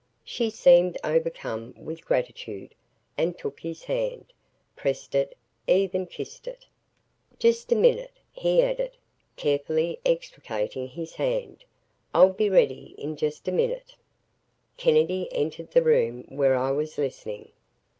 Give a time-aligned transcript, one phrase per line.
[0.23, 2.73] She seemed overcome with gratitude
[3.19, 4.33] and took his hand,
[4.75, 6.65] pressed it, even kissed it.
[7.37, 8.97] "Just a minute," he added,
[9.35, 11.65] carefully extricating his hand.
[12.15, 13.95] "I'll be ready in just a minute."
[14.75, 17.51] Kennedy entered the room where I was listening.